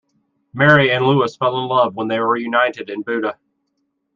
[0.51, 3.37] Mary and Louis fell in love when they were reunited in Buda.